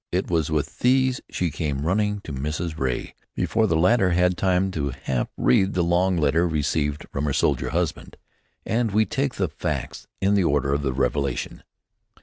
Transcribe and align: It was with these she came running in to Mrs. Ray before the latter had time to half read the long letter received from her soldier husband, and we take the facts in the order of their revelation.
It 0.11 0.31
was 0.31 0.49
with 0.49 0.79
these 0.79 1.21
she 1.29 1.51
came 1.51 1.85
running 1.85 2.13
in 2.15 2.21
to 2.21 2.33
Mrs. 2.33 2.79
Ray 2.79 3.13
before 3.35 3.67
the 3.67 3.75
latter 3.75 4.09
had 4.09 4.35
time 4.35 4.71
to 4.71 4.89
half 4.89 5.27
read 5.37 5.73
the 5.75 5.83
long 5.83 6.17
letter 6.17 6.47
received 6.47 7.05
from 7.11 7.25
her 7.25 7.33
soldier 7.33 7.69
husband, 7.69 8.17
and 8.65 8.89
we 8.89 9.05
take 9.05 9.35
the 9.35 9.47
facts 9.47 10.07
in 10.19 10.33
the 10.33 10.43
order 10.43 10.73
of 10.73 10.81
their 10.81 10.91
revelation. 10.91 11.61